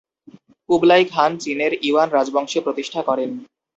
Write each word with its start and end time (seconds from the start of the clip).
কুবলাই 0.69 1.03
Khan 1.13 1.31
চীনের 1.43 1.71
Yuan 1.81 2.09
রাজবংশ 2.11 2.53
প্রতিষ্ঠা 2.65 3.01
করেন। 3.09 3.29